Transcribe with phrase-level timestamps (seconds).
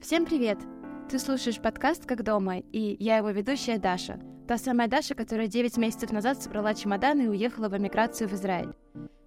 [0.00, 0.58] Всем привет!
[1.10, 4.18] Ты слушаешь подкаст «Как дома», и я его ведущая Даша.
[4.48, 8.72] Та самая Даша, которая 9 месяцев назад собрала чемоданы и уехала в эмиграцию в Израиль.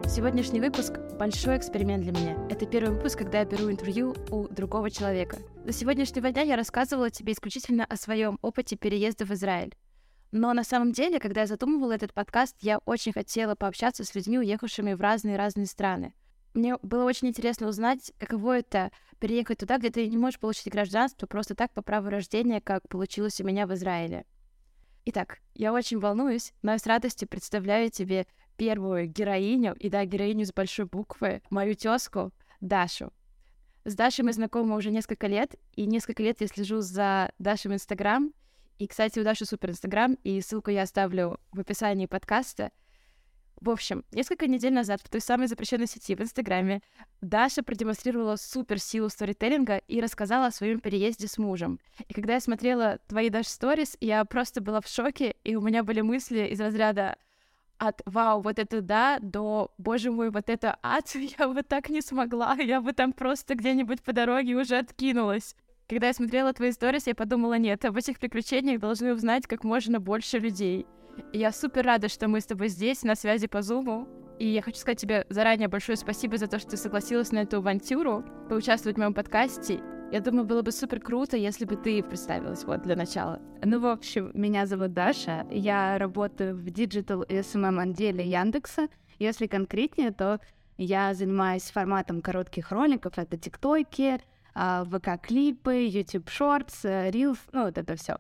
[0.08, 2.48] Сегодняшний выпуск— большой эксперимент для меня.
[2.50, 5.38] Это первый выпуск, когда я беру интервью у другого человека.
[5.64, 9.76] До сегодняшнего дня я рассказывала тебе исключительно о своем опыте переезда в Израиль.
[10.32, 14.40] Но на самом деле, когда я задумывала этот подкаст, я очень хотела пообщаться с людьми,
[14.40, 16.16] уехавшими в разные-разные страны.
[16.54, 21.26] Мне было очень интересно узнать, каково это переехать туда, где ты не можешь получить гражданство
[21.26, 24.26] просто так по праву рождения, как получилось у меня в Израиле.
[25.06, 30.54] Итак, я очень волнуюсь, но с радостью представляю тебе первую героиню, и да, героиню с
[30.54, 32.32] большой буквы, мою тезку
[32.62, 33.12] Дашу.
[33.84, 38.32] С Дашей мы знакомы уже несколько лет, и несколько лет я слежу за Дашей Инстаграм.
[38.78, 42.72] И, кстати, у Даши супер Инстаграм, и ссылку я оставлю в описании подкаста—
[43.64, 46.82] в общем, несколько недель назад в той самой запрещенной сети в Инстаграме
[47.22, 51.80] Даша продемонстрировала супер силу сторителлинга и рассказала о своем переезде с мужем.
[52.10, 55.84] И когда я смотрела твои Даш сторис, я просто была в шоке, и у меня
[55.84, 57.16] были мысли из разряда
[57.78, 62.02] от «Вау, вот это да» до «Боже мой, вот это ад, я бы так не
[62.02, 65.56] смогла, я бы там просто где-нибудь по дороге уже откинулась».
[65.88, 70.02] Когда я смотрела твои сторис, я подумала, нет, об этих приключениях должны узнать как можно
[70.02, 70.86] больше людей.
[71.32, 74.08] Я супер рада, что мы с тобой здесь, на связи по Зуму.
[74.40, 77.58] И я хочу сказать тебе заранее большое спасибо за то, что ты согласилась на эту
[77.58, 79.80] авантюру, поучаствовать в моем подкасте.
[80.12, 83.42] Я думаю, было бы супер круто, если бы ты представилась вот для начала.
[83.64, 85.48] Ну, в общем, меня зовут Даша.
[85.50, 88.90] Я работаю в Digital SMM отделе Яндекса.
[89.18, 90.40] Если конкретнее, то
[90.78, 93.18] я занимаюсь форматом коротких роликов.
[93.18, 94.20] Это тиктоки,
[94.56, 98.18] ВК-клипы, YouTube Shorts, Reels, ну вот это все.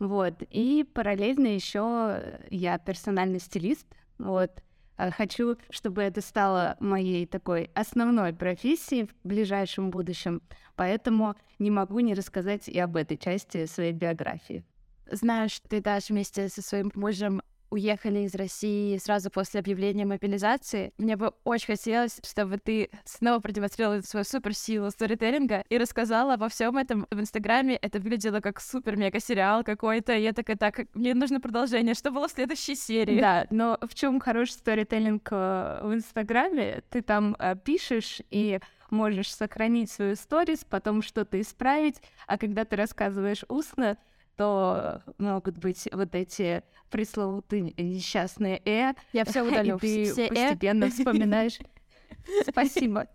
[0.00, 0.42] Вот.
[0.50, 3.86] И параллельно еще я персональный стилист.
[4.18, 4.50] Вот.
[4.96, 10.42] А хочу, чтобы это стало моей такой основной профессией в ближайшем будущем.
[10.74, 14.64] Поэтому не могу не рассказать и об этой части своей биографии.
[15.10, 20.92] Знаю, что ты дашь вместе со своим мужем уехали из России сразу после объявления мобилизации.
[20.98, 26.76] Мне бы очень хотелось, чтобы ты снова продемонстрировала свою суперсилу сторителлинга и рассказала обо всем
[26.76, 27.76] этом в Инстаграме.
[27.76, 30.12] Это выглядело как супер-мега-сериал какой-то.
[30.12, 31.94] Я такая, так, мне нужно продолжение.
[31.94, 33.20] Что было в следующей серии?
[33.20, 36.82] Да, но в чем хороший сторителлинг э, в Инстаграме?
[36.90, 38.60] Ты там э, пишешь и
[38.90, 43.96] можешь сохранить свою сторис, потом что-то исправить, а когда ты рассказываешь устно,
[44.40, 48.94] то могут быть вот эти пресловутые несчастные «э».
[49.12, 49.76] Я все удалю.
[49.76, 50.28] И ты все «э».
[50.28, 50.88] постепенно э.
[50.88, 51.58] вспоминаешь.
[52.48, 53.06] Спасибо.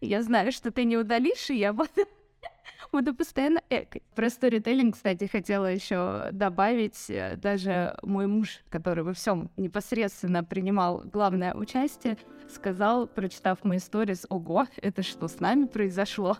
[0.00, 2.08] Я знаю, что ты не удалишь, и я буду,
[2.92, 4.02] буду постоянно экать.
[4.16, 7.08] Про сторителлинг, кстати, хотела еще добавить.
[7.36, 12.18] Даже мой муж, который во всем непосредственно принимал главное участие,
[12.52, 16.36] сказал, прочитав мои сторис, «Ого, это что с нами произошло?»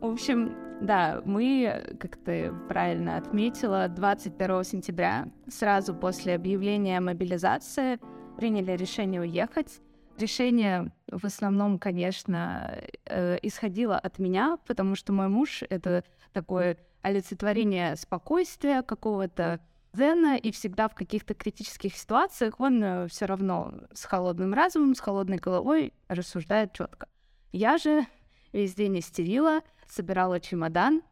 [0.00, 7.98] В общем, да, мы, как ты правильно отметила, 21 сентября, сразу после объявления мобилизации,
[8.38, 9.82] приняли решение уехать.
[10.16, 16.02] Решение в основном, конечно, э, исходило от меня, потому что мой муж— это
[16.32, 19.60] такое олицетворение спокойствия, какого-то
[19.92, 25.00] зена, и всегда в каких-то критических ситуациях он э, все равно с холодным разумом, с
[25.00, 27.06] холодной головой рассуждает четко.
[27.52, 28.06] Я же
[28.52, 31.02] весь день истерила, собирала чемодан,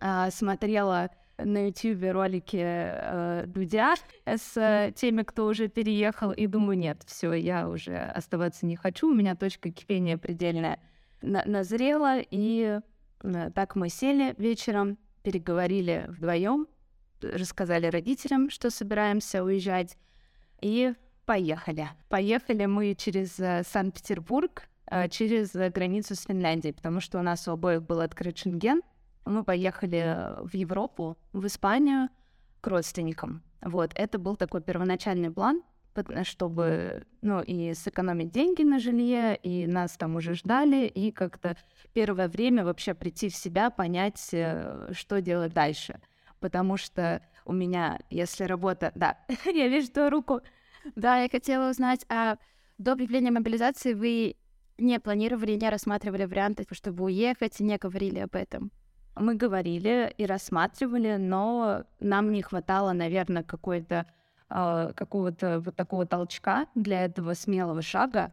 [0.00, 3.94] а, смотрела на YouTube ролики э, Дудя
[4.26, 9.08] с э, теми, кто уже переехал, и думаю, нет, все, я уже оставаться не хочу,
[9.08, 10.80] у меня точка кипения предельная
[11.22, 12.80] на назрела, и
[13.22, 16.66] э, так мы сели вечером, переговорили вдвоем,
[17.22, 19.96] рассказали родителям, что собираемся уезжать,
[20.60, 20.92] и
[21.24, 21.88] поехали.
[22.08, 24.64] Поехали мы через э, Санкт-Петербург,
[25.10, 28.82] через границу с Финляндией, потому что у нас у обоих был открыт Шенген.
[29.24, 32.08] Мы поехали в Европу, в Испанию
[32.60, 33.42] к родственникам.
[33.60, 35.62] Вот, это был такой первоначальный план,
[36.22, 41.56] чтобы, ну, и сэкономить деньги на жилье, и нас там уже ждали, и как-то
[41.92, 46.00] первое время вообще прийти в себя, понять, э, что делать дальше.
[46.40, 48.92] Потому что у меня, если работа...
[48.94, 50.40] Да, я вижу твою руку.
[50.94, 52.36] Да, я хотела узнать, а
[52.78, 54.36] до объявления мобилизации вы
[54.78, 58.70] не планировали, не рассматривали варианты, чтобы уехать, не говорили об этом?
[59.16, 64.06] Мы говорили и рассматривали, но нам не хватало, наверное, какой-то
[64.48, 68.32] э, какого-то вот такого толчка для этого смелого шага,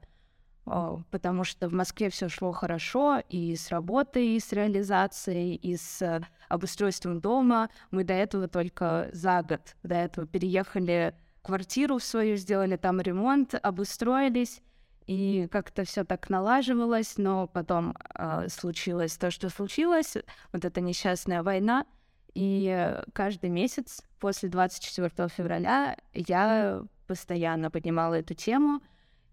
[0.67, 5.75] э, потому что в Москве все шло хорошо и с работой, и с реализацией, и
[5.75, 7.69] с э, обустройством дома.
[7.89, 14.61] Мы до этого только за год до этого переехали квартиру свою, сделали там ремонт, обустроились,
[15.07, 20.15] И как-то все так налаживалось, но потом э, случилось то, что случилось,
[20.51, 21.85] вот эта несчастная война.
[22.33, 28.81] И каждый месяц после 24 февраля я постоянно поднимала эту тему,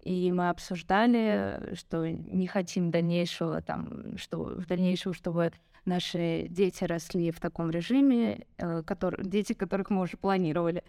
[0.02, 5.52] и мы обсуждали, что не хотим дальнейшего, там, что в дальнейшем, чтобы
[5.84, 10.84] наши дети росли в таком режиме, э, который, дети, которых мы уже планировали.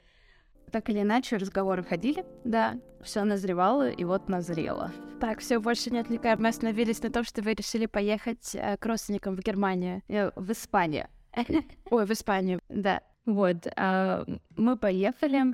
[0.74, 4.92] Так или иначе, разговоры ходили, да, все назревало, и вот назрело.
[5.20, 6.42] Так, все, больше не отвлекаем.
[6.42, 10.02] Мы остановились на том, что вы решили поехать э, к родственникам в Германию.
[10.08, 11.10] Э, в Испанию.
[11.92, 12.60] Ой, в Испанию.
[12.70, 13.04] Да.
[13.28, 14.26] Вот, э,
[14.58, 15.54] мы поехали.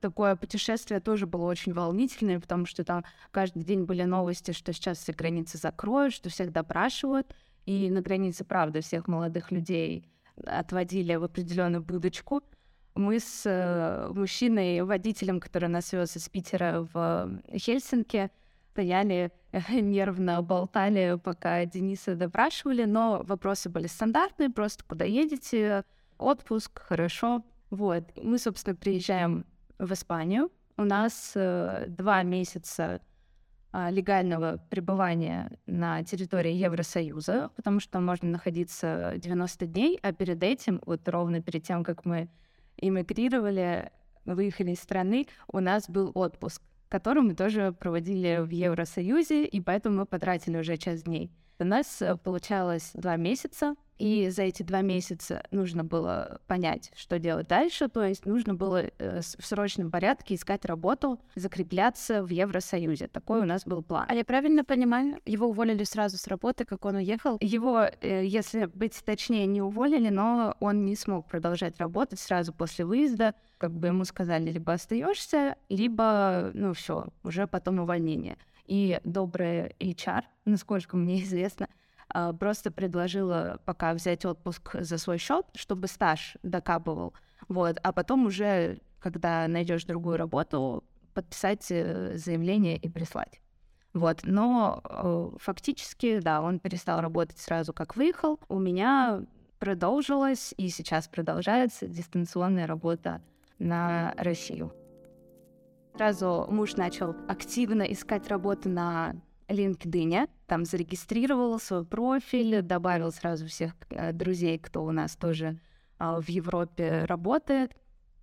[0.00, 4.96] Такое путешествие тоже было очень волнительное, потому что там каждый день были новости, что сейчас
[4.96, 7.36] все границы закроют, что всех допрашивают.
[7.66, 10.08] И на границе, правда, всех молодых людей
[10.42, 12.42] отводили в определенную будочку.
[12.94, 18.30] Мы с э, мужчиной, водителем, который нас вез из Питера в Хельсинки,
[18.70, 19.32] стояли,
[19.70, 25.84] нервно болтали, пока Дениса допрашивали, но вопросы были стандартные, просто куда едете,
[26.18, 27.44] отпуск, хорошо.
[27.70, 28.04] Вот.
[28.22, 29.44] Мы, собственно, приезжаем
[29.78, 30.50] в Испанию.
[30.76, 33.00] У нас э, два месяца
[33.76, 40.80] а, легального пребывания на территории Евросоюза, потому что можно находиться 90 дней, а перед этим,
[40.86, 42.28] вот ровно перед тем, как мы
[42.76, 43.90] эмигрировали,
[44.24, 49.98] выехали из страны, у нас был отпуск, который мы тоже проводили в Евросоюзе, и поэтому
[49.98, 51.30] мы потратили уже часть дней.
[51.58, 57.18] У нас э, получалось два месяца, и за эти два месяца нужно было понять, что
[57.18, 57.88] делать дальше.
[57.88, 63.08] То есть нужно было э, в срочном порядке искать работу, закрепляться в Евросоюзе.
[63.08, 64.06] Такой у нас был план.
[64.08, 67.38] А я правильно понимаю, его уволили сразу с работы, как он уехал?
[67.40, 72.84] Его, э, если быть точнее, не уволили, но он не смог продолжать работать сразу после
[72.84, 73.34] выезда.
[73.58, 78.36] Как бы ему сказали, либо остаешься, либо, ну все, уже потом увольнение.
[78.66, 81.68] И добрая HR, насколько мне известно,
[82.38, 87.14] просто предложила пока взять отпуск за свой счет, чтобы стаж докапывал,
[87.48, 90.84] вот, а потом уже, когда найдешь другую работу,
[91.14, 93.40] подписать э, заявление и прислать.
[93.92, 98.40] Вот, но э, фактически, да, он перестал работать сразу, как выехал.
[98.48, 99.22] У меня
[99.60, 103.22] продолжилась и сейчас продолжается дистанционная работа
[103.58, 104.72] на Россию.
[105.96, 109.14] Сразу муж начал активно искать работу на
[109.48, 115.58] LinkedIn, там зарегистрировал свой профиль, добавил сразу всех э, друзей, кто у нас тоже
[115.98, 117.76] а, в Европе работает,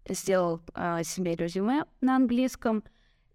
[0.07, 2.83] сделал а, себе резюме на английском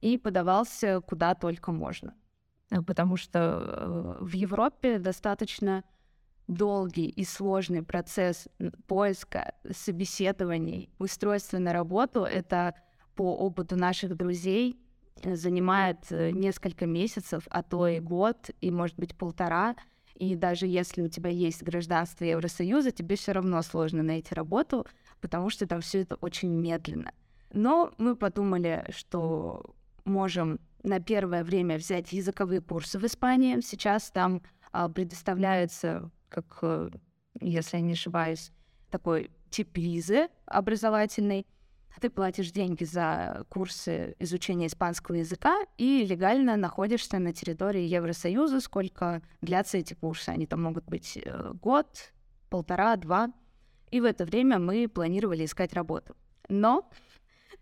[0.00, 2.14] и подавался куда только можно.
[2.70, 5.84] Э, потому что э, в Европе достаточно
[6.48, 8.46] долгий и сложный процесс
[8.86, 12.22] поиска, собеседований, устройства на работу.
[12.22, 12.74] Это
[13.16, 14.78] по опыту наших друзей
[15.22, 19.76] занимает э, несколько месяцев, а то и год, и, может быть, полтора.
[20.14, 24.86] И даже если у тебя есть гражданство Евросоюза, тебе все равно сложно найти работу,
[25.20, 27.12] потому что там все это очень медленно.
[27.52, 29.74] Но мы подумали, что
[30.04, 33.60] можем на первое время взять языковые курсы в Испании.
[33.60, 34.42] Сейчас там
[34.72, 36.90] а, предоставляется, как, э,
[37.40, 38.52] если я не ошибаюсь,
[38.90, 41.46] такой тип визы образовательный,
[42.00, 49.22] ты платишь деньги за курсы изучения испанского языка и легально находишься на территории Евросоюза, сколько
[49.40, 50.28] длятся эти курсы.
[50.30, 52.12] Они там могут быть э, год,
[52.50, 53.32] полтора, два.
[53.90, 56.16] И в это время мы планировали искать работу.
[56.48, 56.88] Но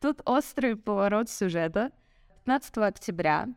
[0.01, 1.93] тут острый поворот сюжета.
[2.45, 3.49] 15 октября,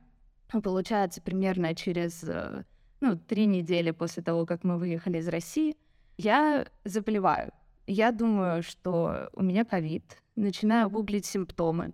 [0.64, 2.64] получается, примерно через э,
[3.02, 5.76] ну, три недели после того, как мы выехали из России,
[6.18, 7.52] я заболеваю.
[7.86, 11.94] Я думаю, что у меня ковид, начинаю гуглить симптомы.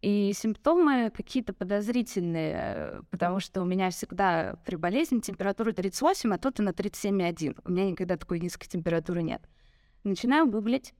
[0.00, 6.60] И симптомы какие-то подозрительные, потому что у меня всегда при болезни температура 38, а тут
[6.60, 7.60] и на 37,1.
[7.64, 9.42] У меня никогда такой низкой температуры нет.
[10.04, 10.94] Начинаю гуглить,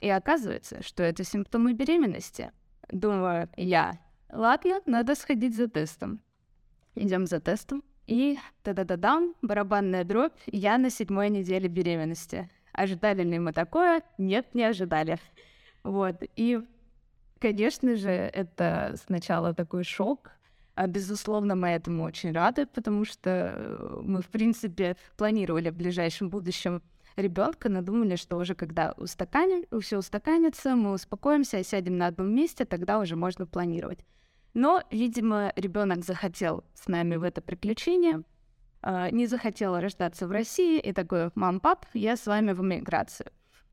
[0.00, 2.50] и оказывается, что это симптомы беременности.
[2.90, 4.00] Думаю, я,
[4.32, 6.20] ладно, надо сходить за тестом.
[6.96, 12.50] Идем за тестом, и та-да-да-дам, барабанная дробь, я на седьмой неделе беременности.
[12.72, 14.02] Ожидали ли мы такое?
[14.18, 15.20] Нет, не ожидали.
[15.82, 16.22] Вот.
[16.36, 16.60] И,
[17.38, 20.30] конечно же, это сначала такой шок.
[20.74, 26.30] А, безусловно, мы этому очень рады, потому что э, мы, в принципе, планировали в ближайшем
[26.30, 26.82] будущем
[27.16, 32.64] ребенка, но думали, что уже когда устаканим, все устаканится, мы успокоимся, сядем на одном месте,
[32.64, 34.06] тогда уже можно планировать.
[34.54, 38.22] Но, видимо, ребенок захотел с нами в это приключение,
[38.82, 43.30] а, не захотел рождаться в России, и такой, мам, пап, я с вами в эмиграцию.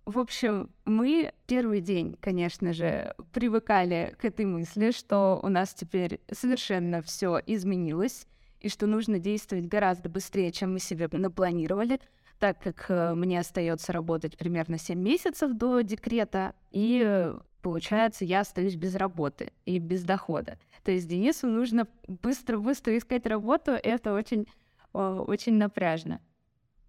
[0.07, 6.21] В общем, мы первый день, конечно же, привыкали к этой мысли, что у нас теперь
[6.31, 8.25] совершенно все изменилось,
[8.61, 11.99] и что нужно действовать гораздо быстрее, чем мы себе напланировали,
[12.39, 18.39] так как э, мне остается работать примерно 7 месяцев до декрета, и э, получается, я
[18.39, 20.57] остаюсь без работы и без дохода.
[20.85, 24.47] То есть Денису нужно быстро-быстро искать работу, и это очень,
[24.93, 26.21] очень напряжно.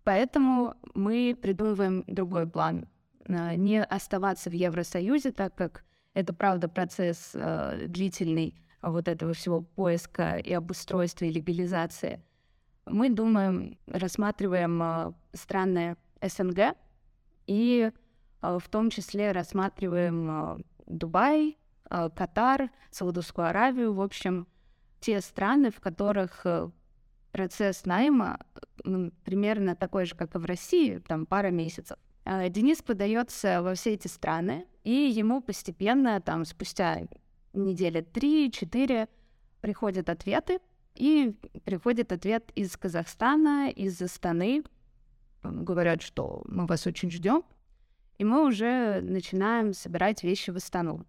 [0.04, 2.86] Поэтому мы придумываем другой план.
[3.28, 9.60] Э, не оставаться в Евросоюзе, так как это, правда, процесс э, длительный вот этого всего
[9.60, 12.22] поиска и обустройства и легализации.
[12.86, 16.76] Мы думаем, рассматриваем э, страны СНГ
[17.46, 17.90] и
[18.42, 21.58] э, в том числе рассматриваем э, Дубай,
[21.90, 24.46] э, Катар, Саудовскую Аравию, в общем,
[25.00, 26.70] те страны, в которых э,
[27.30, 28.40] процесс найма
[28.84, 31.98] ну, примерно такой же, как и в России, там пара месяцев.
[32.30, 37.00] А Денис подается во все эти страны, и ему постепенно, там, спустя
[37.54, 39.08] недели три-четыре,
[39.62, 40.58] приходят ответы,
[40.94, 44.62] и приходит ответ из Казахстана, из Астаны.
[45.42, 47.44] Говорят, что мы вас очень ждем.
[48.18, 51.06] И мы уже начинаем собирать вещи в Астану.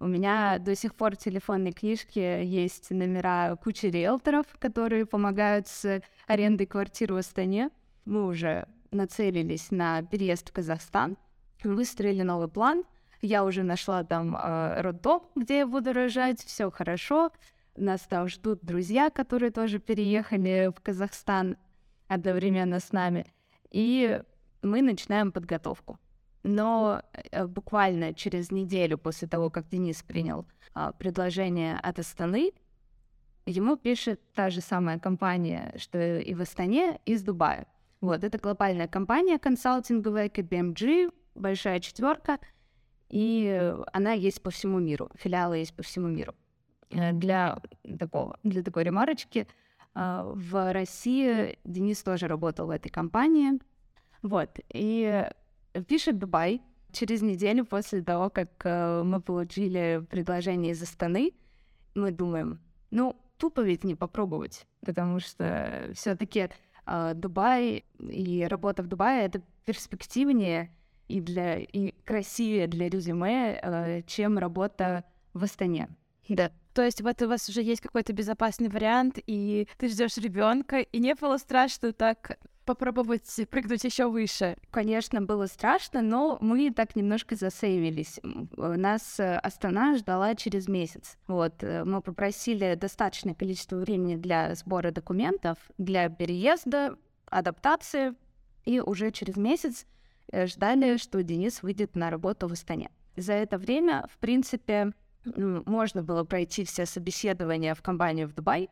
[0.00, 6.00] У меня до сих пор в телефонной книжке есть номера кучи риэлторов, которые помогают с
[6.26, 7.68] арендой квартиры в Астане.
[8.06, 11.16] Мы уже нацелились на переезд в Казахстан,
[11.62, 12.84] выстроили новый план.
[13.20, 17.30] Я уже нашла там э, роддом, где я буду рожать, все хорошо.
[17.76, 21.56] Нас там ждут друзья, которые тоже переехали в Казахстан
[22.06, 23.26] одновременно с нами.
[23.70, 24.20] И
[24.62, 25.98] мы начинаем подготовку.
[26.42, 32.52] Но э, буквально через неделю после того, как Денис принял э, предложение от Астаны,
[33.46, 37.66] ему пишет та же самая компания, что и в Астане, из Дубая.
[38.04, 42.38] Вот, это глобальная компания консалтинговая, KPMG, большая четверка,
[43.08, 46.34] и она есть по всему миру, филиалы есть по всему миру.
[46.90, 47.58] Э, для
[47.98, 49.46] такого, для такой ремарочки,
[49.94, 53.60] в России Денис тоже работал в этой компании,
[54.22, 55.24] вот, и
[55.88, 56.62] Пишет Дубай.
[56.92, 61.32] Через неделю после того, как э, мы получили предложение из Астаны,
[61.96, 62.60] мы думаем,
[62.92, 66.48] ну, тупо ведь не попробовать, потому что все-таки э,
[67.14, 70.70] Дубай и работа в Дубае это перспективнее
[71.08, 75.88] и для и красивее для резюме, э, чем работа в Астане.
[76.28, 76.50] Да.
[76.72, 80.98] То есть вот у вас уже есть какой-то безопасный вариант, и ты ждешь ребенка, и
[80.98, 84.56] не было страшно так попробовать прыгнуть еще выше.
[84.70, 88.20] Конечно, было страшно, но мы так немножко засейвились.
[88.56, 91.16] Нас э, Астана ждала через месяц.
[91.26, 98.14] Вот, э, мы попросили достаточное количество времени для сбора документов, для переезда, адаптации,
[98.64, 99.86] и уже через месяц
[100.32, 102.90] э, ждали, что Денис выйдет на работу в Астане.
[103.16, 104.92] За это время, в принципе,
[105.24, 108.68] можно было пройти все собеседования в компанию в Дубай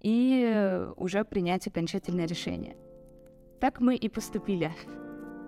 [0.00, 2.76] и уже принять окончательное решение.
[3.60, 4.72] Так мы и поступили.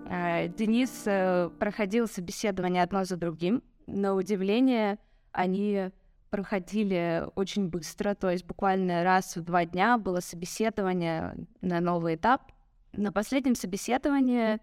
[0.05, 3.63] А, Денис э, проходил собеседование одно за другим.
[3.87, 4.99] На удивление,
[5.31, 5.89] они
[6.29, 12.51] проходили очень быстро, то есть буквально раз в два дня было собеседование на новый этап.
[12.91, 14.59] На последнем собеседовании,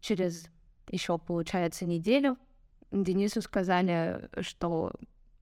[0.00, 0.48] через
[0.88, 2.38] еще, получается, неделю,
[2.92, 4.92] Денису сказали, что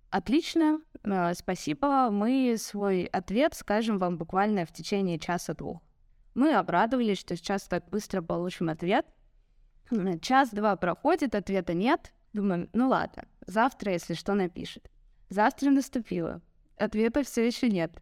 [0.09, 5.83] отлично, э, спасибо, мы свой ответ скажем вам буквально в течение часа-двух.
[6.35, 9.07] Мы обрадовались, что сейчас так быстро получим ответ.
[10.21, 12.13] Час-два проходит, ответа нет.
[12.33, 14.91] Думаем, ну ладно, завтра, если что, напишет.
[15.29, 16.41] Завтра наступило.
[16.77, 17.93] Ответа все еще нет.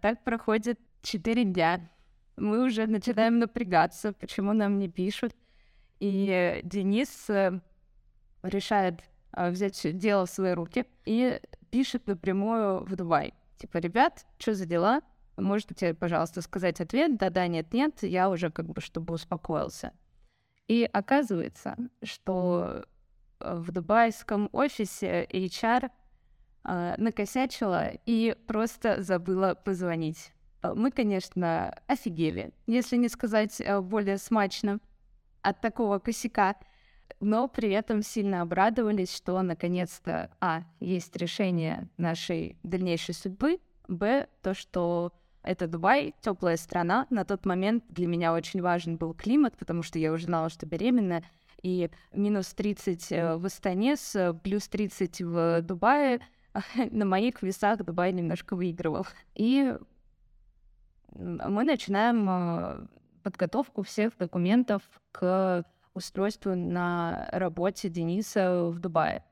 [0.00, 1.90] Так проходит четыре дня.
[2.36, 5.34] Мы уже начинаем напрягаться, почему нам не пишут.
[5.98, 7.60] И Денис э,
[8.42, 13.34] решает э, взять дело в свои руки и пишет напрямую в Дубай.
[13.56, 15.00] Типа, ребят, что за дела?
[15.38, 17.16] Можете, пожалуйста, сказать ответ?
[17.16, 19.92] Да-да, нет-нет, я уже как бы, чтобы успокоился.
[20.66, 22.84] И оказывается, что
[23.40, 25.90] э, в дубайском офисе HR
[26.64, 30.32] э, накосячила и просто забыла позвонить.
[30.62, 34.80] Э, мы, конечно, офигели, если не сказать более смачно,
[35.42, 36.56] от такого косяка,
[37.20, 44.52] но при этом сильно обрадовались, что наконец-то, а, есть решение нашей дальнейшей судьбы, б, то,
[44.52, 47.06] что это Дубай, теплая страна.
[47.10, 50.66] На тот момент для меня очень важен был климат, потому что я уже знала, что
[50.66, 51.22] беременна.
[51.62, 56.20] И минус 30 э, в Астане с плюс 30 в Дубае
[56.90, 59.06] на моих весах Дубай немножко выигрывал.
[59.34, 59.76] И
[61.14, 62.86] мы начинаем э,
[63.22, 65.64] подготовку всех документов к
[65.94, 69.24] устройству на работе Дениса в Дубае.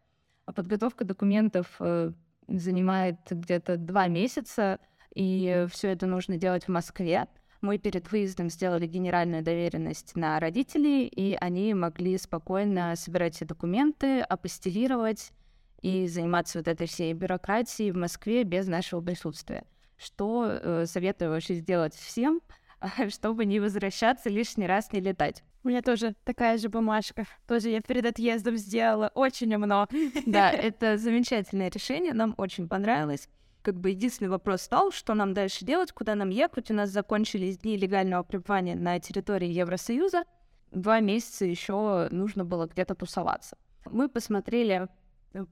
[0.47, 2.13] Подготовка документов э,
[2.49, 4.81] занимает где-то два месяца,
[5.15, 7.27] и все это нужно делать в Москве.
[7.61, 14.21] Мы перед выездом сделали генеральную доверенность на родителей, и они могли спокойно собирать все документы,
[14.21, 15.33] апостелировать
[15.81, 19.65] и заниматься вот этой всей бюрократией в Москве без нашего присутствия.
[19.97, 22.41] Что э, советую вообще сделать всем,
[23.09, 25.43] чтобы не возвращаться лишний раз, не летать.
[25.65, 27.27] У меня тоже такая же бумажка.
[27.49, 29.11] Тоже я перед отъездом сделала.
[29.15, 29.89] Очень умно.
[30.27, 32.13] Да, это замечательное решение.
[32.13, 33.29] Нам очень понравилось.
[33.67, 36.71] Как бы единственный вопрос стал, что нам дальше делать, куда нам ехать.
[36.71, 40.23] У нас закончились дни легального пребывания на территории Евросоюза.
[40.71, 43.59] Два месяца еще нужно было где-то тусоваться.
[43.85, 44.87] Мы посмотрели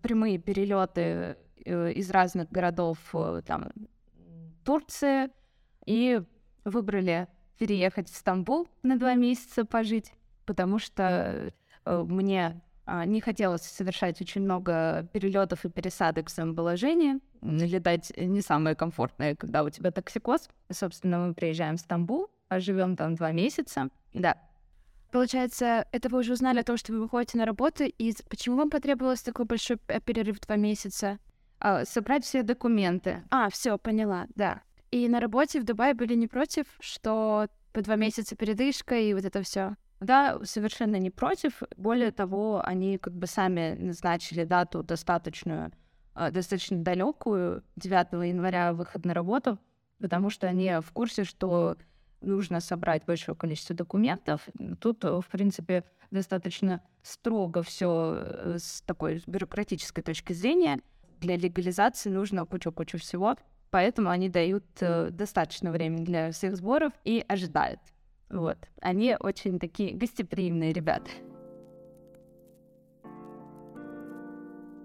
[0.01, 3.73] прямые перелеты э, из разных городов, э, там,
[4.65, 5.31] Турции,
[5.85, 6.23] и
[6.65, 7.27] выбрали
[7.59, 10.13] переехать в Стамбул на два месяца пожить,
[10.47, 11.53] потому что
[11.85, 17.21] э, мне э, не хотелось совершать очень много перелетов и пересадок в своем положении.
[17.43, 20.49] Летать не самое комфортное, когда у тебя токсикоз.
[20.71, 23.89] Собственно, мы приезжаем в Стамбул, а живем там два месяца.
[24.13, 24.37] Да.
[25.11, 28.69] Получается, это вы уже узнали о том, что вы выходите на работу, и почему вам
[28.69, 31.19] потребовалось такой большой перерыв два месяца?
[31.61, 33.23] А, собрать все документы.
[33.31, 34.63] А, все, поняла, да.
[34.91, 39.25] И на работе в Дубае были не против, что по два месяца передышка и вот
[39.25, 39.77] это все.
[40.05, 41.63] Да, совершенно не против.
[41.77, 45.73] Более того, они как бы сами назначили дату достаточную,
[46.15, 49.59] а, достаточно далекую, 9 января выход на работу,
[49.99, 51.79] потому что они в курсе, что
[52.21, 54.47] нужно собрать большое количество документов.
[54.79, 60.81] Тут, в принципе, достаточно строго все э, с такой бюрократической точки зрения.
[61.21, 63.37] Для легализации нужно кучу-кучу всего
[63.75, 67.81] поэтому они дают э, достаточно времени для всех сборов и ожидают.
[68.29, 68.59] Вот.
[68.81, 71.11] Они очень такие гостеприимные ребята.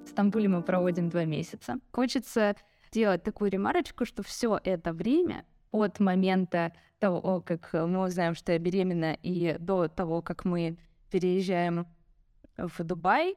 [0.06, 1.80] В Стамбуле мы проводим два месяца.
[1.92, 2.56] Хочется
[2.92, 8.60] сделать такую ремарочку, что все это время от момента того, как мы узнаем, что я
[8.60, 10.78] беременна, и до того, как мы
[11.12, 11.88] переезжаем
[12.58, 13.36] в Дубай,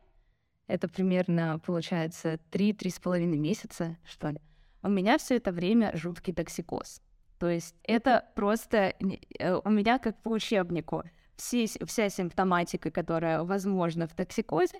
[0.66, 4.40] это примерно, получается, три-три с половиной месяца, что ли
[4.82, 7.00] у меня все это время жуткий токсикоз.
[7.42, 8.94] То есть это просто
[9.40, 11.02] э, у меня как по учебнику.
[11.34, 14.78] Все, вся симптоматика, которая возможна в токсикозе,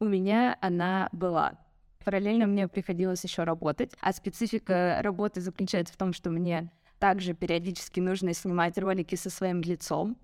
[0.00, 1.60] у меня она была.
[2.04, 8.00] Параллельно мне приходилось еще работать, а специфика работы заключается в том, что мне также периодически
[8.00, 10.16] нужно снимать ролики со своим лицом,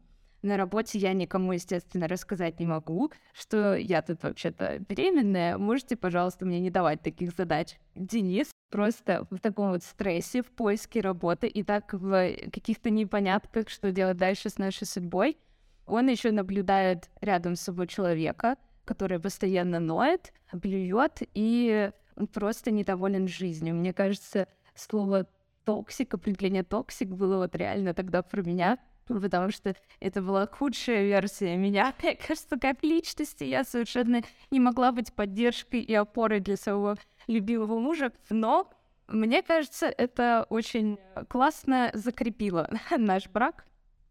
[0.43, 5.59] на работе я никому, естественно, рассказать не могу, что я тут вообще-то беременная.
[5.59, 7.77] Можете, пожалуйста, мне не давать таких задач.
[7.97, 13.93] Денис просто в таком вот стрессе, в поиске работы и так в каких-то непонятках, что
[13.93, 15.39] делать дальше с нашей судьбой.
[15.87, 21.91] Он еще наблюдает рядом с собой человека, который постоянно ноет, блюет и
[22.33, 23.75] просто недоволен жизнью.
[23.75, 25.27] Мне кажется, слово
[25.65, 31.57] toxic, определение toxic было вот реально тогда про меня, потому что это была худшая версия
[31.57, 31.95] меня.
[32.03, 36.97] Мне кажется, как личности я совершенно не могла быть поддержкой и опорой для своего
[37.29, 38.69] любимого мужа, но
[39.07, 43.65] мне кажется, это очень классно закрепило наш брак.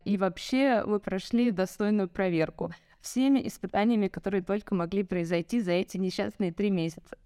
[0.06, 6.52] И вообще мы прошли достойную проверку всеми испытаниями, которые только могли произойти за эти несчастные
[6.54, 7.18] три месяца.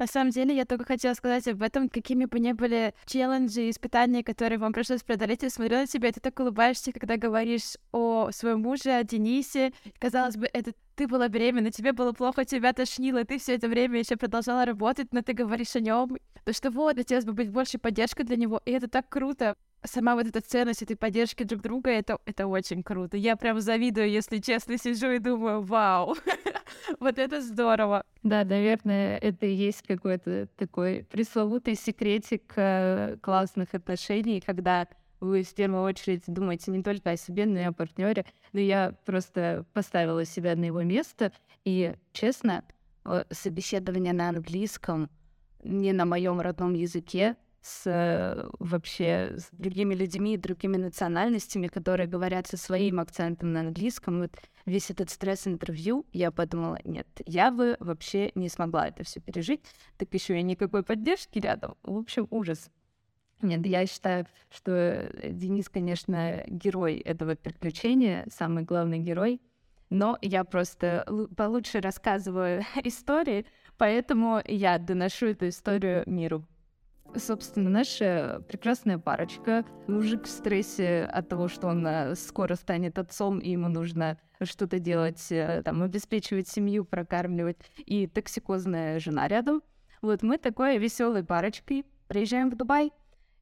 [0.00, 3.70] На самом деле, я только хотела сказать об этом, какими бы ни были челленджи и
[3.70, 5.42] испытания, которые вам пришлось преодолеть.
[5.42, 9.72] Я смотрела на тебя, и ты так улыбаешься, когда говоришь о своем муже, о Денисе.
[9.98, 14.00] Казалось бы, это ты была беременна, тебе было плохо, тебя тошнило, ты все это время
[14.00, 16.18] еще продолжала работать, но ты говоришь о нем.
[16.44, 20.14] То, что вот, хотелось бы быть больше поддержкой для него, и это так круто сама
[20.14, 23.16] вот эта ценность этой поддержки друг друга, это, это очень круто.
[23.16, 26.16] Я прям завидую, если честно, сижу и думаю, вау,
[27.00, 28.04] вот это здорово.
[28.22, 34.86] Да, наверное, это и есть какой-то такой пресловутый секретик э, классных отношений, когда
[35.20, 38.24] вы в первую очередь думаете не только о себе, но и о партнере.
[38.52, 41.32] Но я просто поставила себя на его место,
[41.64, 42.64] и, честно,
[43.30, 45.10] собеседование на английском,
[45.62, 52.46] не на моем родном языке, с э, вообще с другими людьми, другими национальностями, которые говорят
[52.46, 54.20] со своим акцентом на английском.
[54.20, 54.32] Вот
[54.64, 59.60] весь этот стресс интервью, я подумала, нет, я бы вообще не смогла это все пережить.
[59.98, 61.76] Так еще и никакой поддержки рядом.
[61.82, 62.70] В общем, ужас.
[63.42, 69.40] Нет, я считаю, что Денис, конечно, герой этого приключения, самый главный герой.
[69.88, 76.44] Но я просто получше рассказываю истории, поэтому я доношу эту историю миру.
[77.16, 79.64] Собственно, наша прекрасная парочка.
[79.88, 84.78] Мужик в стрессе от того, что он э, скоро станет отцом, и ему нужно что-то
[84.78, 89.60] делать, э, там, обеспечивать семью, прокармливать, и токсикозная жена рядом.
[90.02, 92.92] Вот мы такой веселой парочкой приезжаем в Дубай,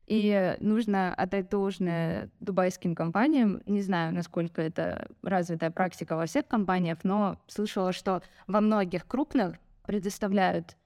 [0.08, 3.60] и нужно отдать должное дубайским компаниям.
[3.66, 9.56] Не знаю, насколько это развитая практика во всех компаниях, но слышала, что во многих крупных
[9.84, 10.76] предоставляют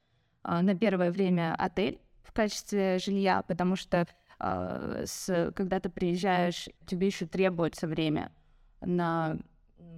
[0.42, 4.08] а, на первое время отель в качестве жилья, потому что
[4.40, 8.32] а, с, когда ты приезжаешь, тебе еще требуется время
[8.80, 9.38] на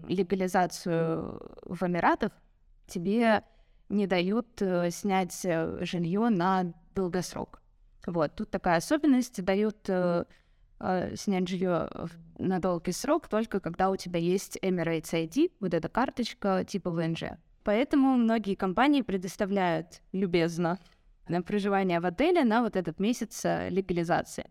[0.06, 2.32] легализацию в Эмиратах,
[2.86, 3.42] тебе
[3.88, 7.62] не дают э, снять э, жилье на долгосрок.
[8.06, 10.24] Вот, тут такая особенность, дают э,
[10.80, 11.88] э, снять жилье
[12.38, 17.24] на долгий срок только когда у тебя есть Emirates ID, вот эта карточка типа ВНЖ.
[17.62, 20.78] Поэтому многие компании предоставляют любезно
[21.28, 24.50] на проживание в отеле на вот этот месяц э, легализации.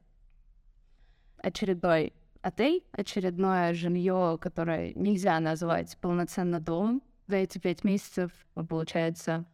[1.38, 7.02] Очередной отель, очередное жилье, которое нельзя назвать полноценно домом.
[7.28, 8.32] За эти пять месяцев
[8.68, 9.46] получается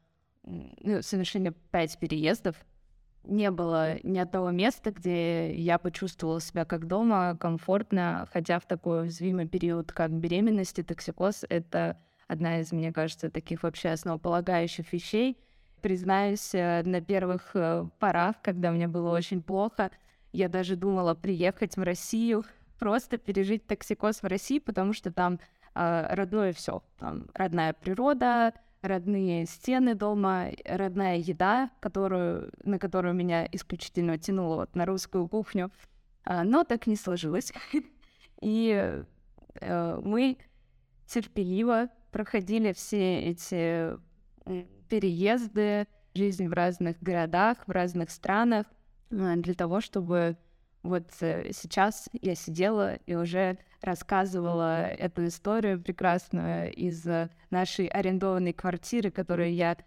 [0.44, 2.56] ну, совершенно пять переездов.
[3.24, 9.02] Не было ни одного места, где я почувствовала себя как дома, комфортно, хотя в такой
[9.02, 15.38] уязвимый период, как беременность и токсикоз, это одна из, мне кажется, таких вообще основополагающих вещей—
[15.82, 19.92] Признаюсь, э, на первых э, порах, когда мне было очень плохо,
[20.34, 22.44] я даже думала приехать в Россию,
[22.80, 25.40] просто пережить токсикоз в России, потому что там
[25.76, 26.84] э, родное все.
[26.98, 34.76] Там родная природа, родные стены дома, родная еда, которую, на которую меня исключительно тянуло вот
[34.76, 35.72] на русскую кухню.
[36.24, 37.54] А, но так не сложилось.
[38.42, 39.04] И
[39.62, 40.38] э, мы
[41.08, 43.98] терпеливо проходили все эти
[44.90, 48.66] переезды, жизнь в разных городах, в разных странах,
[49.12, 50.38] э, для того, чтобы
[50.84, 58.54] вот э, сейчас я сидела и уже рассказывала эту историю прекрасную из э, нашей арендованной
[58.54, 59.78] квартиры, которую я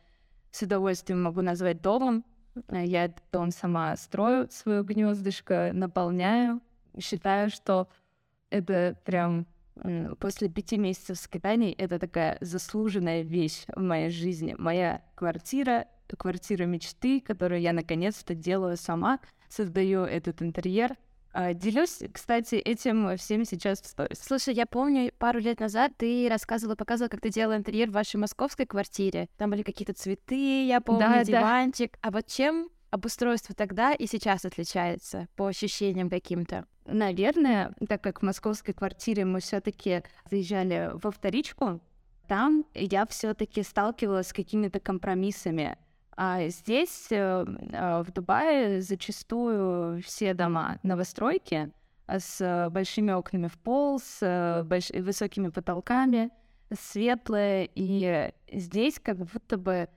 [0.50, 2.24] с удовольствием могу назвать домом.
[2.70, 6.60] Я этот дом сама строю, свое гнездышко наполняю.
[6.98, 7.88] Считаю, что
[8.50, 9.46] это прям
[10.18, 14.54] после пяти месяцев скитаний это такая заслуженная вещь в моей жизни.
[14.58, 20.96] Моя квартира, квартира мечты, которую я наконец-то делаю сама, создаю этот интерьер.
[21.32, 24.20] А, делюсь, кстати, этим всем сейчас в сторис.
[24.22, 28.16] Слушай, я помню, пару лет назад ты рассказывала, показывала, как ты делала интерьер в вашей
[28.16, 29.28] московской квартире.
[29.38, 31.92] Там были какие-то цветы, я помню, да, диванчик.
[31.92, 32.08] Да.
[32.08, 36.66] А вот чем обустройство тогда и сейчас отличается по ощущениям каким-то?
[36.84, 41.80] Наверное, так как в московской квартире мы все-таки заезжали во вторичку,
[42.28, 45.78] там я все-таки сталкивалась с какими-то компромиссами.
[46.24, 51.72] А здесь, э, э, в Дубае, зачастую все дома новостройки
[52.06, 54.90] с большими окнами в пол, с больш...
[54.90, 56.30] высокими потолками,
[56.72, 57.68] светлые.
[57.74, 59.88] И здесь как будто бы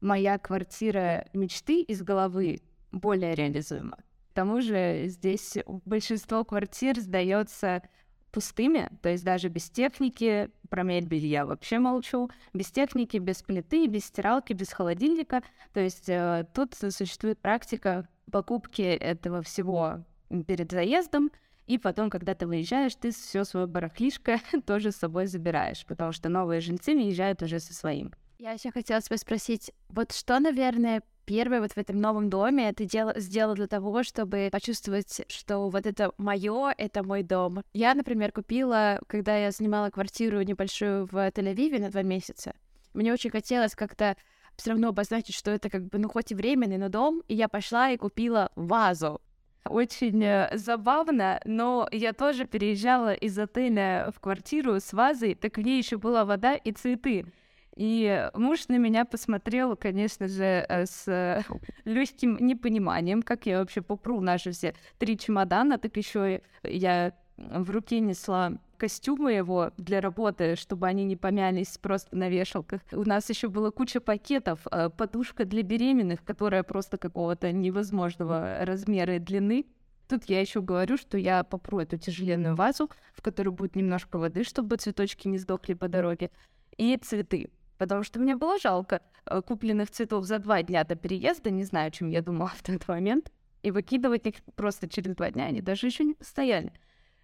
[0.00, 3.98] моя квартира мечты из головы более реализуема.
[4.30, 7.82] К тому же здесь большинство квартир сдается
[8.30, 13.86] пустыми, то есть даже без техники, про мебель я вообще молчу, без техники, без плиты,
[13.86, 15.42] без стиралки, без холодильника.
[15.72, 20.04] То есть э, тут существует практика покупки этого всего
[20.46, 21.30] перед заездом,
[21.66, 26.28] и потом, когда ты выезжаешь, ты все свое барахлишко тоже с собой забираешь, потому что
[26.28, 28.12] новые жильцы выезжают уже со своим.
[28.38, 32.84] Я еще хотела тебя спросить, вот что, наверное, первое вот в этом новом доме ты
[32.84, 37.62] дел- сделала для того, чтобы почувствовать, что вот это мое, это мой дом?
[37.72, 42.54] Я, например, купила, когда я снимала квартиру небольшую в Тель-Авиве на два месяца,
[42.94, 44.16] мне очень хотелось как-то
[44.56, 47.48] все равно обозначить, что это как бы, ну, хоть и временный, но дом, и я
[47.48, 49.20] пошла и купила вазу.
[49.64, 55.60] Очень э, забавно, но я тоже переезжала из отеля в квартиру с вазой, так в
[55.60, 57.26] ней еще была вода и цветы.
[57.76, 61.44] И муж на меня посмотрел, конечно же, э, с
[61.84, 68.00] легким непониманием, как я вообще попру наши все три чемодана, так еще я в руке
[68.00, 72.80] несла костюмы его для работы, чтобы они не помялись просто на вешалках.
[72.92, 79.16] У нас еще была куча пакетов, э, подушка для беременных, которая просто какого-то невозможного размера
[79.16, 79.66] и длины.
[80.08, 84.44] Тут я еще говорю, что я попру эту тяжеленную вазу, в которой будет немножко воды,
[84.44, 86.30] чтобы цветочки не сдохли по дороге,
[86.76, 87.50] и цветы
[87.80, 91.90] потому что мне было жалко э, купленных цветов за два дня до переезда, не знаю,
[91.90, 95.86] чем я думала в тот момент, и выкидывать их просто через два дня, они даже
[95.86, 96.74] еще не постояли.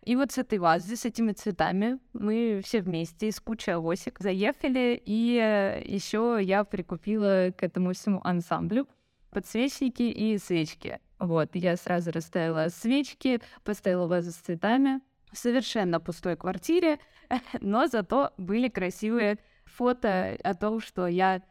[0.03, 5.01] И вот с этой вазой, с этими цветами мы все вместе из кучи авосик заехали,
[5.05, 8.89] и э, еще я прикупила к этому всему ансамблю
[9.31, 11.01] подсвечники и свечки.
[11.19, 16.99] Вот, я сразу расставила свечки, поставила вазу с цветами, в совершенно пустой квартире,
[17.61, 19.37] но зато были красивые
[19.77, 21.43] фото о том, что я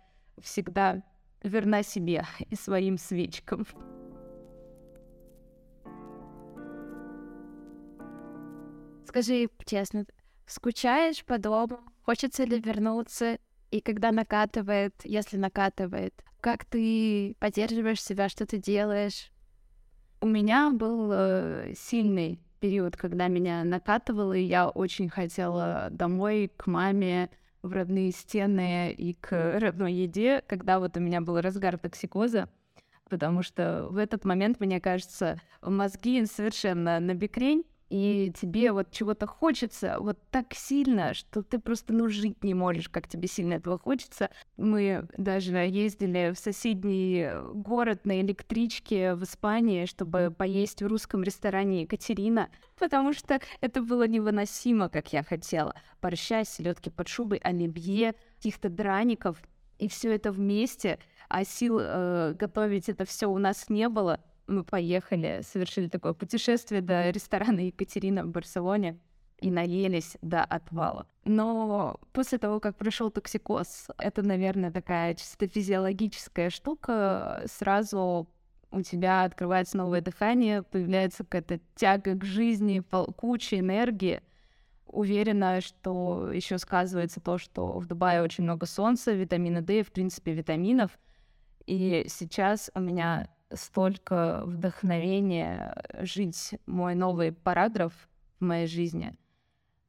[0.41, 1.03] всегда
[1.43, 3.65] верна себе и своим свечкам.
[9.07, 10.05] Скажи честно,
[10.45, 11.79] скучаешь по дому?
[12.03, 13.37] Хочется ли вернуться?
[13.71, 19.31] И когда накатывает, если накатывает, как ты поддерживаешь себя, что ты делаешь?
[20.21, 26.67] У меня был э, сильный период, когда меня накатывало, и я очень хотела домой, к
[26.67, 27.29] маме,
[27.65, 32.49] в родные стены и к родной еде, когда вот у меня был разгар токсикоза,
[33.09, 37.63] потому что в этот момент, мне кажется, мозги совершенно на бекрень,
[37.95, 42.89] и тебе вот чего-то хочется вот так сильно, что ты просто ну жить не можешь,
[42.89, 44.29] как тебе сильно этого хочется.
[44.57, 51.83] Мы даже ездили в соседний город на электричке в Испании, чтобы поесть в русском ресторане
[51.83, 55.73] Екатерина, потому что это было невыносимо, как я хотела.
[56.01, 59.41] Борща, селедки под шубой, оливье, каких-то драников,
[59.79, 64.63] и все это вместе, а сил э, готовить это все у нас не было мы
[64.63, 68.99] поехали, совершили такое путешествие до ресторана Екатерина в Барселоне
[69.39, 71.07] и наелись до отвала.
[71.25, 78.29] Но после того, как прошел токсикоз, это, наверное, такая чисто физиологическая штука, сразу
[78.71, 82.83] у тебя открывается новое дыхание, появляется какая-то тяга к жизни,
[83.17, 84.21] куча энергии.
[84.85, 90.33] Уверена, что еще сказывается то, что в Дубае очень много солнца, витамина D, в принципе,
[90.33, 90.97] витаминов.
[91.65, 97.93] И сейчас у меня столько вдохновения жить мой новый параграф
[98.39, 99.15] в моей жизни,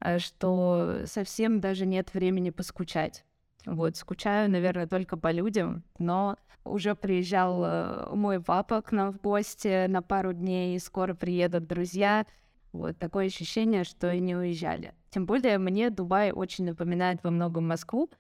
[0.00, 3.24] э, что совсем даже нет времени поскучать.
[3.64, 9.20] Вот, скучаю, наверное, только по людям, но уже приезжал э, мой папа к нам в
[9.20, 12.26] гости на пару дней, и скоро приедут друзья.
[12.72, 14.94] Вот такое ощущение, что и не уезжали.
[15.10, 18.10] Тем более мне Дубай очень напоминает во многом Москву,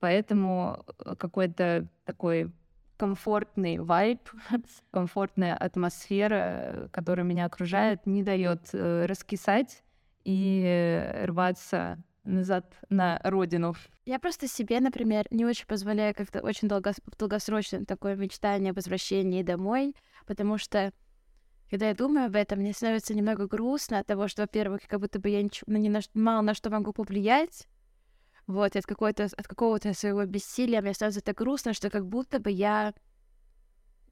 [0.00, 2.52] поэтому э, какой-то такой
[3.02, 4.20] комфортный вайб,
[4.92, 9.82] комфортная атмосфера, которая меня окружает, не дает э, раскисать
[10.22, 13.74] и рваться назад на родину.
[14.06, 19.42] Я просто себе, например, не очень позволяю как-то очень долго, долгосрочное такое мечтание о возвращении
[19.42, 20.92] домой, потому что
[21.70, 25.18] когда я думаю об этом, мне становится немного грустно от того, что, во-первых, как будто
[25.18, 27.66] бы я ничего, ну, ни на, мало на что могу повлиять,
[28.46, 32.50] вот, от, какой-то, от какого-то своего бессилия мне становится так грустно, что как будто бы
[32.50, 32.94] я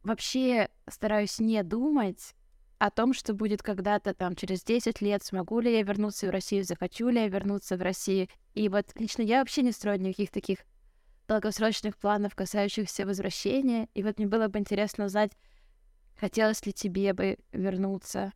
[0.02, 2.34] вообще стараюсь не думать
[2.78, 6.64] о том, что будет когда-то там через 10 лет, смогу ли я вернуться в Россию,
[6.64, 8.28] захочу ли я вернуться в Россию.
[8.54, 10.60] И вот лично я вообще не строю никаких таких
[11.28, 13.88] долгосрочных планов, касающихся возвращения.
[13.94, 15.32] И вот мне было бы интересно узнать,
[16.18, 18.32] хотелось ли тебе бы вернуться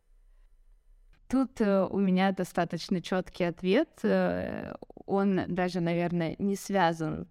[1.27, 3.89] Тут э, у меня достаточно четкий ответ.
[4.03, 7.27] Э, он даже, наверное, не связан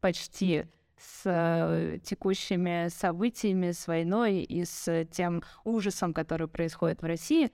[0.00, 0.66] почти
[0.98, 7.50] с э, текущими событиями, с войной и с тем ужасом, который происходит в России.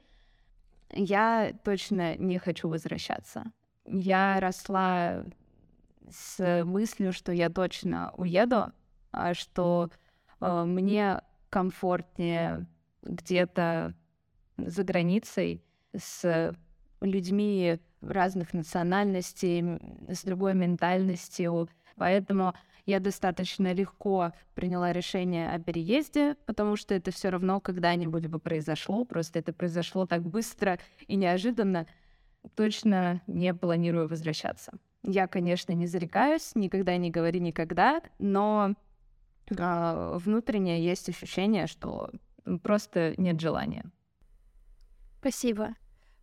[0.91, 3.45] Я точно не хочу возвращаться.
[3.87, 5.25] Я росла
[6.11, 8.73] с мыслью, что я точно уеду,
[9.13, 9.91] а что
[10.41, 12.67] мне комфортнее
[13.03, 13.95] где-то
[14.57, 15.65] за границей,
[15.97, 16.55] с
[17.01, 19.79] людьми разных национальностей,
[20.09, 21.69] с другой ментальностью.
[21.97, 22.55] Поэтому
[22.87, 29.05] я достаточно легко приняла решение о переезде, потому что это все равно когда-нибудь бы произошло.
[29.05, 31.87] Просто это произошло так быстро и неожиданно.
[32.57, 34.73] Точно не планирую возвращаться.
[35.03, 38.75] Я, конечно, не зарекаюсь, никогда не говори никогда, но
[39.49, 42.11] э, внутреннее есть ощущение, что
[42.63, 43.85] просто нет желания.
[45.21, 45.75] Спасибо.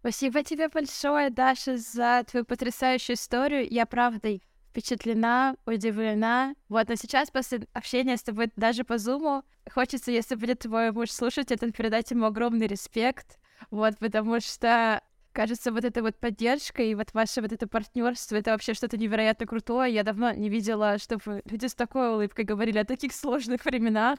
[0.02, 3.68] Спасибо тебе большое, Даша, за твою потрясающую историю.
[3.70, 4.40] Я правда
[4.72, 6.56] впечатлена, удивлена.
[6.70, 11.12] Вот, но сейчас после общения с тобой даже по зуму хочется, если будет твой муж
[11.12, 13.38] слушать это, передать ему огромный респект.
[13.70, 18.54] Вот, потому что кажется, вот эта вот поддержка и вот ваше вот это партнерство, это
[18.54, 19.94] вообще что-то невероятно крутое.
[19.94, 24.18] Я давно не видела, чтобы люди с такой улыбкой говорили о таких сложных временах.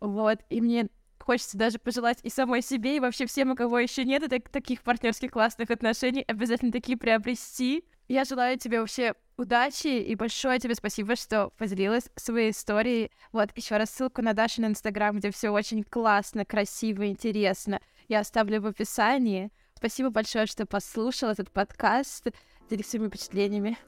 [0.00, 0.88] Вот, и мне
[1.30, 4.82] хочется даже пожелать и самой себе, и вообще всем, у кого еще нет так таких
[4.82, 7.84] партнерских классных отношений, обязательно такие приобрести.
[8.08, 13.12] Я желаю тебе вообще удачи и большое тебе спасибо, что поделилась своей историей.
[13.30, 17.80] Вот еще раз ссылку на Дашу на Инстаграм, где все очень классно, красиво, интересно.
[18.08, 19.52] Я оставлю в описании.
[19.76, 22.26] Спасибо большое, что послушал этот подкаст.
[22.68, 23.78] Делись своими впечатлениями.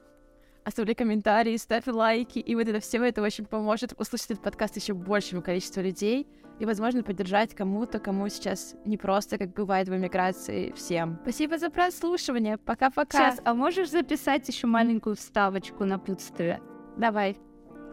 [0.63, 2.39] Оставляй комментарии, ставь лайки.
[2.39, 6.25] И вот это все это очень поможет услышать этот подкаст еще большему количеству людей.
[6.59, 11.19] И, возможно, поддержать кому-то, кому сейчас непросто, как бывает в эмиграции, всем.
[11.23, 12.57] Спасибо за прослушивание.
[12.57, 13.31] Пока-пока.
[13.31, 16.61] Сейчас, а можешь записать еще маленькую вставочку на путстве?
[16.97, 17.37] Давай,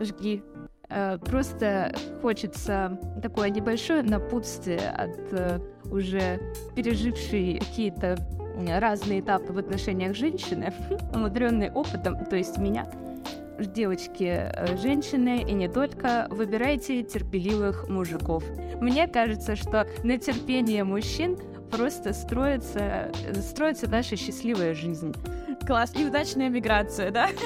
[0.01, 0.43] жги.
[0.89, 6.41] Э, просто хочется такое небольшое напутствие от э, уже
[6.75, 8.17] пережившей какие-то
[8.69, 10.73] разные этапы в отношениях женщины,
[11.15, 12.87] умудренные опытом, то есть меня.
[13.67, 18.43] Девочки, э, женщины и не только, выбирайте терпеливых мужиков.
[18.81, 21.39] Мне кажется, что на терпение мужчин
[21.71, 25.15] просто строится, строится наша счастливая жизнь.
[25.67, 25.93] Класс.
[25.95, 27.29] И удачная миграция, да?